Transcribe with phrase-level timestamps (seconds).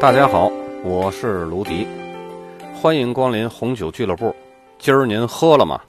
[0.00, 0.48] 大家好，
[0.84, 1.84] 我是卢迪，
[2.72, 4.32] 欢迎光临红酒俱乐部。
[4.78, 5.82] 今儿您喝了吗？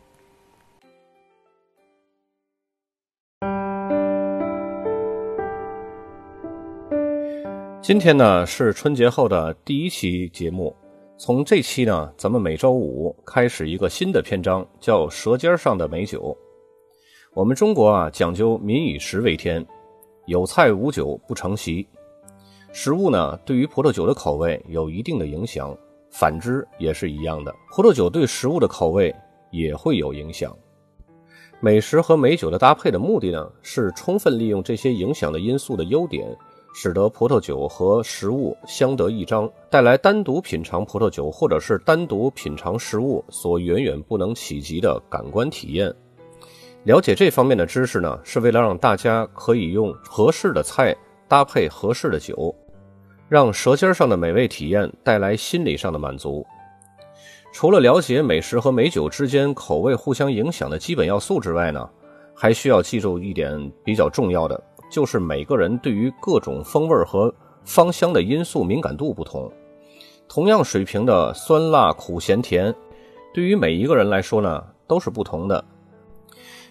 [7.83, 10.75] 今天呢是春节后的第一期节目，
[11.15, 16.19] 从这期呢，咱们每周五开始一个新的篇章，叫《舌尖上的美酒》。
[17.35, 19.63] 我们中国啊讲究民以食为天，
[20.25, 21.87] 有菜无酒不成席。
[22.71, 25.75] 食物呢，对于葡萄酒的口味有一定的影响，
[26.11, 27.53] 反之也是一样的。
[27.71, 29.13] 葡萄酒对食物的口味
[29.51, 30.55] 也会有影响。
[31.59, 36.25] 美食和美酒的搭配的目的呢，是充分利用这些影响的因素的优点，
[36.73, 45.93] 使得葡萄酒和食物相得益彰，带来单独品尝葡萄酒或者是单独品尝食物所远远不能企及的感官体验。
[46.83, 50.95] 了解这方面的知识呢，是为了让大家可以用合适的菜。
[51.29, 52.53] 搭配合适的酒，
[53.29, 56.45] 让舌尖上的美味体验带来心理上的满足。
[57.53, 61.89] 除了了解美食和美酒之间口味互相影响的基本要素之外呢，
[62.35, 64.61] 还需要记住一点比较重要的，
[64.91, 67.33] 就是每个人对于各种风味和
[67.63, 69.51] 芳香的因素敏感度不同。
[70.27, 72.73] 同样水平的酸辣苦咸甜，
[73.33, 75.63] 对于每一个人来说呢，都是不同的。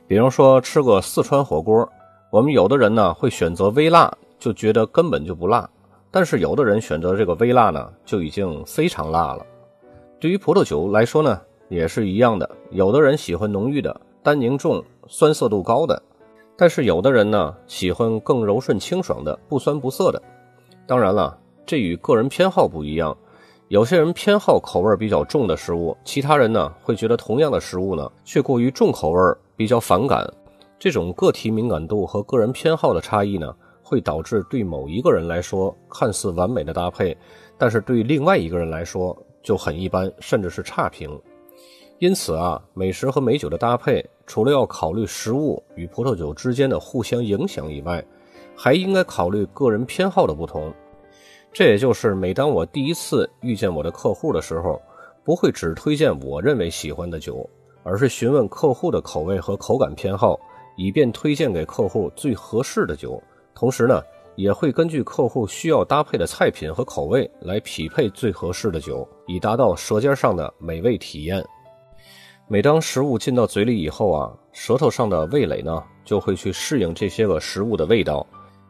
[0.07, 1.89] 比如说吃个四川火锅，
[2.31, 4.13] 我们有的人呢会选择微辣。
[4.39, 5.69] 就觉得根本就不辣，
[6.11, 9.45] 但是有的人选择这个微辣呢，就已经非常辣了。
[10.21, 12.49] 对于葡萄酒来说呢，也是一样的。
[12.71, 16.03] 有的人喜欢浓郁的、单宁重、酸涩度高的，
[16.57, 20.23] 但是有的人呢，喜欢更柔顺清爽的、不酸不涩的。
[20.87, 23.17] 当然了，这与个人偏好不一样。
[23.69, 29.21] 有些人偏好口味比较重的食物，其他人呢，会觉得同样的食物呢，却过于重口味，
[29.57, 30.27] 比较反感。
[30.79, 33.55] 这种个体敏感度和个人偏好的差异呢？
[33.89, 37.17] 会导致对某一个人来说看似完美的搭配，
[37.57, 41.19] 但是对另外一个人来说就很一般，甚至是差评。
[41.99, 48.05] 因此啊，美食和美酒的搭配，除了要考虑食物与葡萄酒之间的互相影响以外，
[48.55, 50.71] 还应该考虑个人偏好的不同。
[51.51, 54.81] 这也就是每当我第一次遇见我的客户的时候，
[55.25, 57.49] 不会只推荐我认为喜欢的酒，
[57.83, 60.39] 而是询问客户的口味和口感偏好，
[60.77, 63.21] 以便推荐给客户最合适的酒。
[63.59, 64.01] 同时呢，
[64.37, 71.45] 也会根据客户需要搭配的菜品和口味来匹配最合适的酒，以达到舌尖上的美味体验。
[72.47, 78.25] 每当食物进到嘴里以后啊，舌头上的味蕾呢就会去适应这些个食物的味道，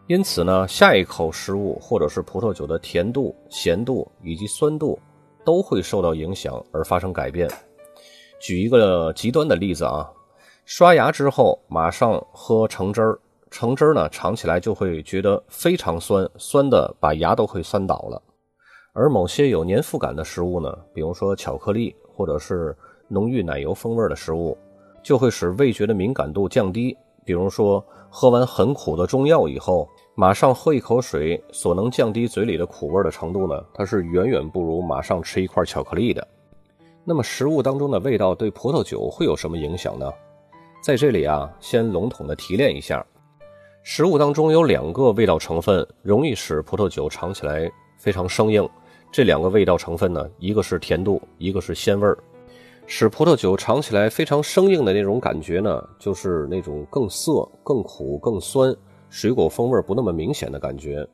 [0.07, 4.99] 因此呢，下一口食物或者是葡萄酒的甜度、咸度以及酸度
[5.45, 7.47] 都会受到影响而发生改变。
[8.41, 10.11] 举一个极端的例子啊，
[10.65, 13.19] 刷牙之后马上喝橙汁儿。
[13.51, 18.23] 橙汁呢，尝起来就会觉得非常酸，酸的把牙都会酸倒了。
[18.93, 22.77] 而某些有粘附感的食物呢，比如说巧克力或者是
[23.07, 24.57] 浓郁奶油风味的食物，
[25.03, 26.97] 就会使味觉的敏感度降低。
[27.25, 36.27] 比如说，喝完很苦的中药以后，马上喝一口水，所能降低嘴里的苦味的程度呢，它是远远不如马上吃一块巧克力的。
[37.05, 40.11] 那么，食物当中的味道对葡萄酒会有什么影响呢？
[40.83, 43.05] 在这里啊，先笼统的提炼一下。
[43.91, 48.69] 食物当中有两个味道成分容易使葡萄酒尝起来非常生硬，
[49.11, 52.19] 这两个味道成分呢，一个是甜度，一个是鲜味儿。
[52.87, 58.77] 使葡萄酒尝起来非常生硬的那种感觉呢，就是那种更涩、更苦、更酸，
[59.09, 61.09] 水果风味不那么明显的感觉。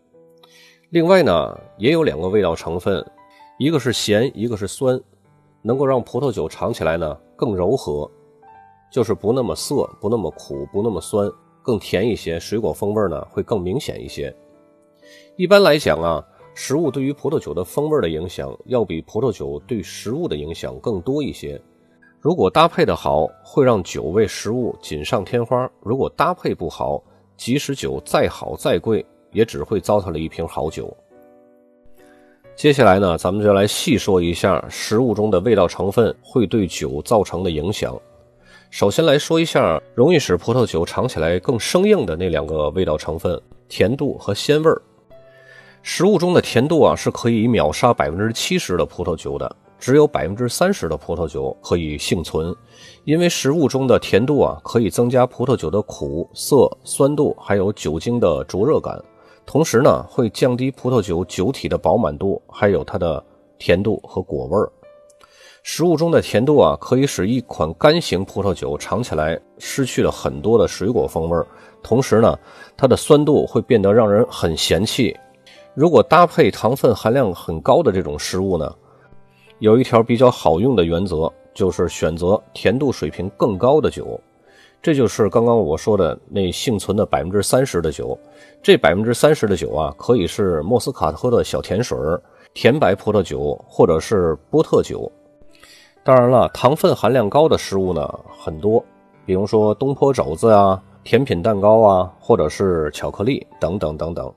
[0.91, 3.07] 另外呢，也有两个味道成分，
[3.57, 5.01] 一个是咸，一个是酸，
[5.63, 8.11] 能够让葡萄酒尝起来呢更柔和，
[8.91, 11.31] 就是不那么涩，不那么苦，不那么酸。
[11.65, 14.33] 更甜一些，水果风味呢会更明显一些。
[15.37, 16.23] 一般来讲啊，
[16.55, 21.61] 食物对于葡萄酒的风味的影响要比葡萄酒对食物的影响更多一些。
[22.21, 27.03] 如果搭配的好，会让酒为食物锦上添花；如果搭配不好，
[27.37, 30.95] 即使酒再好再贵，也只会糟蹋了一瓶好酒。
[32.55, 38.01] 接下来呢，咱们就来细说一下食物中的味道成分会对酒造成的影响。
[38.75, 44.83] 首先来说一下容易使葡萄酒尝起来更生硬的那两个味道成分：甜度和鲜味儿。
[45.81, 52.53] 食物中的甜度啊是可以秒杀百分之七十的葡萄酒的，只有百分之三十的葡萄酒可以幸存。
[53.05, 59.01] 因为食物中的甜度啊可以增加葡萄酒的苦涩、酸度，还有酒精的灼热感，
[59.47, 63.25] 同时呢会降低葡萄酒酒体的饱满度，还有它的
[63.57, 64.69] 甜度和果味儿。
[65.67, 71.43] 食物中的甜度啊，可以使一款干型葡萄酒尝起来失去了很多的水果风味
[71.83, 72.39] 同时呢，
[72.77, 75.17] 它的酸度会变得让人很嫌弃。
[75.73, 78.71] 如果搭配糖分含量很高的这种食物呢，
[79.59, 84.21] 有一条比较好用的原则，就是选择甜度水平更高的酒。
[84.83, 88.17] 这就是刚刚我说的那幸存的百分之三十的酒。
[88.63, 91.99] 这百分之三十的酒啊，可以是莫斯卡托的小甜水、
[92.53, 95.11] 甜白葡萄酒，或者是波特酒。
[96.05, 98.07] 当然了，糖分含量高的食物呢
[98.39, 98.85] 很多，
[99.25, 104.31] 比如说东坡肘子啊、甜品蛋糕啊，或者是巧克力等等等等。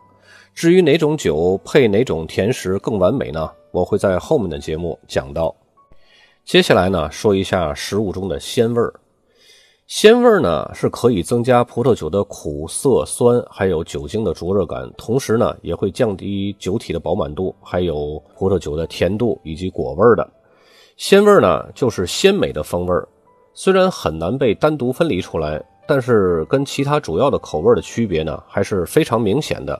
[0.56, 3.52] 至于哪种酒配哪种甜食更完美呢？
[3.72, 5.54] 我会在后面的节目讲到。
[6.46, 8.94] 接下来呢，说一下食物中的鲜味儿。
[9.88, 20.25] 鲜味儿呢是可以增加葡萄酒的苦涩酸，还有酒精的灼热感，同时呢也会降低酒体的饱满度，还有葡萄酒的甜度以及果味儿的。
[20.97, 23.07] 鲜味呢就是鲜美的风味儿，
[23.53, 29.79] 虽然很难被单独分离出来，但是跟其他主要的口味的区别呢还是非常明显的。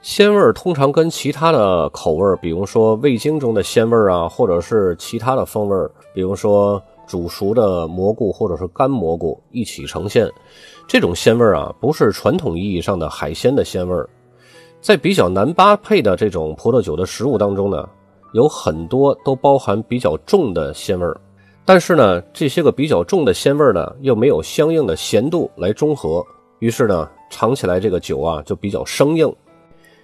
[0.00, 10.30] 鲜味儿通常跟其他的口味儿，比如说味精中的鲜味儿啊，或者是其他的风味儿，比如说煮熟的蘑菇或者是干蘑菇一起呈现。
[10.86, 14.08] 这种鲜味儿啊，不是传统意义上的海鲜的鲜味儿。
[14.80, 17.88] 在比较难搭配的这种葡萄酒的食物当中呢，
[18.32, 21.20] 有很多都包含比较重的鲜味儿，
[21.64, 26.24] 但是呢，这些个比较重的鲜味儿呢，又没有相应的咸度来中和，
[26.58, 29.32] 于是呢，尝起来这个酒啊就比较生硬。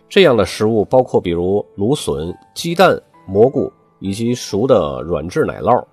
[0.08, 5.84] 这样的食物包括，比如芦笋、鸡蛋、蘑菇以及熟的软质奶酪，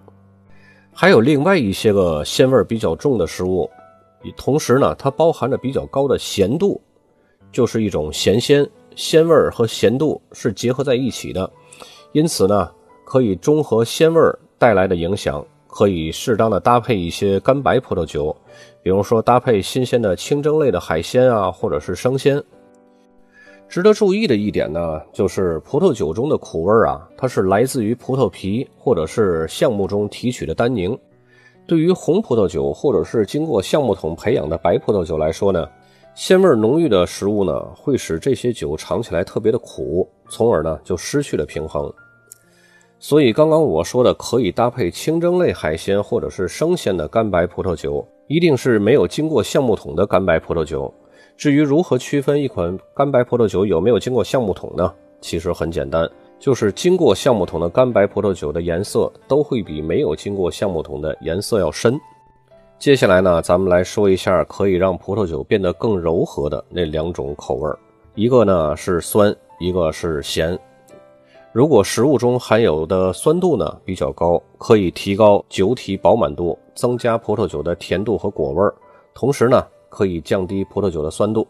[0.93, 3.69] 还有另外一些个鲜味比较重的食物。
[4.35, 6.81] 同时呢，它包含着比较高的咸度，
[7.51, 11.49] 就是一种咸鲜，鲜味和咸度是结合在一起的。
[12.15, 12.71] 因此呢，
[13.03, 14.21] 可以中和鲜味
[14.57, 18.33] 带来的影响，可以适当的搭配一些干白葡萄酒，
[18.81, 22.41] 比如说搭配新鲜的清蒸类的海鲜啊，或者是生鲜。
[23.67, 30.97] 值得注意的一点呢，就是葡萄酒中的苦味啊，它是来自于葡萄皮或者是橡木中提取的单宁。
[31.67, 35.67] 对于红葡萄酒或者是经过橡木桶培养的白葡萄酒来说呢，
[36.15, 41.93] 鲜味浓郁的食物呢，会使这些酒尝起来特别的苦，从而呢就失去了平衡。
[42.97, 50.91] 所以刚刚我说的可以搭配清蒸类海鲜或者是生鲜的干白葡萄酒，一定是没有经过橡木桶的干白葡萄酒。
[51.37, 54.91] 至于如何区分一款干白葡萄酒有没有经过橡木桶呢？
[55.21, 56.09] 其实很简单，
[56.39, 61.99] 就是经过橡木桶的干白葡萄酒的颜色都会比没有经过橡木桶的颜色要深。
[62.79, 67.77] 接下来呢，咱们来说一下可以让葡萄酒变得更柔和的那两种口味儿
[68.15, 70.57] 一个呢是酸，一个是咸。
[71.55, 78.75] 如果食物中含有的酸度呢比较高，可以提高酒体饱满度，增加葡萄酒的甜度和果味儿
[79.13, 79.65] 同时呢。
[79.87, 81.47] 可以降低葡萄酒的酸度。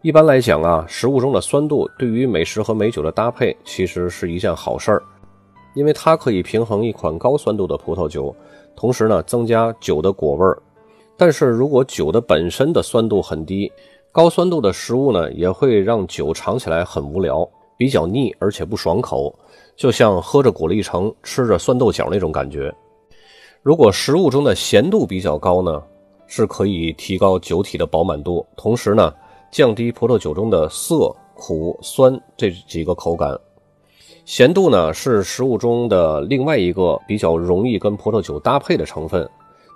[0.00, 5.02] 一般来讲啊，食物中的酸度对于美食和美酒的搭配其实是一件好事儿，
[5.74, 8.34] 因为它可以平衡一款高酸度的葡萄酒，
[8.74, 10.56] 同时呢增加酒的果味儿。
[11.18, 13.70] 但是如果酒的本身的酸度很低，
[14.10, 17.46] 高酸度的食物呢也会让酒尝起来很无聊，
[17.82, 19.36] 比较腻，而且不爽口，
[19.74, 22.72] 就像喝着果粒橙，吃着酸豆角那种感觉。
[23.60, 25.82] 如果食物中的咸度比较高呢？
[26.28, 29.12] 是可以提高酒体的饱满度，同时呢，
[29.50, 33.36] 降低葡萄酒中的涩、苦、酸这几个口感。
[34.24, 39.28] 咸度呢是食物中的另外一个比较容易跟葡萄酒搭配的成分，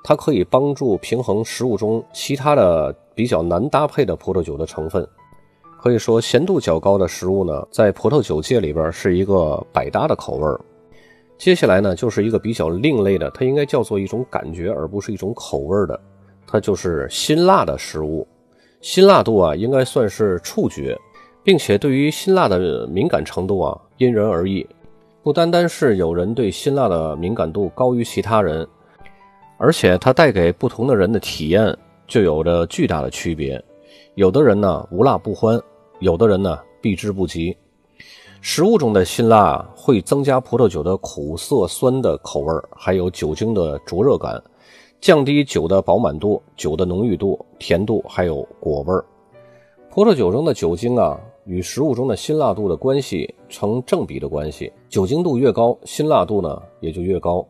[0.04, 5.04] 它可以帮助平衡食物中其他的比较难搭配的葡萄酒的成分。
[5.78, 10.61] 可以说，咸度较高的食物呢，在葡萄酒界里边是一个百搭的口味儿。
[11.38, 16.00] 接下来呢，就是一个比较另类的，它应该叫做一种感觉，而不是一种口味的。
[16.47, 18.26] 它就是辛辣的食物，
[18.80, 20.97] 辛辣度啊，应该算是触觉，
[21.45, 24.66] 并且对于辛辣的敏感程度啊，因人而异。
[25.23, 28.66] 不单单是有人对辛辣的敏感度高于其他人，
[29.59, 33.62] 而且它带给不同的人的体验就有着巨大的区别。
[34.16, 35.61] 有的人呢无辣不欢，
[35.99, 37.54] 有的人呢避之不及。
[38.40, 44.42] 食物中的辛辣会增加葡萄酒的苦涩酸的口味，还有酒精的灼热感。
[45.02, 49.04] 降低酒的饱满度、酒的浓郁度、甜度，还有果味儿。
[49.90, 54.73] 葡萄酒中的酒精啊，与食物中的辛辣度的关系成正比的关系。
[54.88, 57.46] 酒精度越高，辛辣度呢也就越高。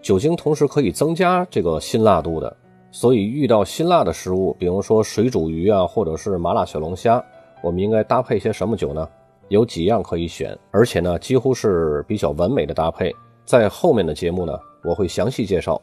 [0.00, 2.56] 酒精同时可以增加这个辛辣度的，
[2.90, 7.22] 所以遇到辛辣的食物，比如说水煮鱼啊，或者是麻辣小龙虾，
[7.62, 9.08] 我们应该搭配些什么酒呢？
[9.48, 13.14] 有几样可以选，而且呢，几乎是比较完美的搭配。
[13.44, 15.80] 在后面的节目呢，我会详细介绍。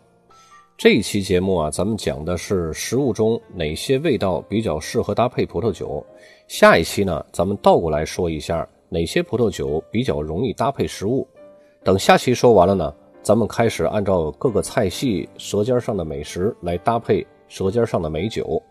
[0.75, 6.05] 这一期节目啊，咱们讲的是食物中哪些味道比较适合搭配葡萄酒。
[6.47, 11.25] 下一期呢，咱们倒过来说一下哪些葡萄酒比较容易搭配食物。
[11.83, 18.61] 等下期说完了呢，咱们开始按照各个菜系舌尖上的美食来搭配舌尖上的美酒。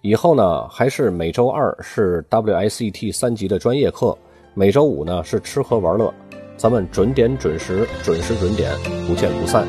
[0.00, 4.16] 以后呢，还是每周二是 WSET 三级的专业课，
[4.54, 6.14] 每周五呢是吃喝玩乐。
[6.56, 8.72] 咱们准点准时，准时准点，
[9.08, 9.66] 不见不散。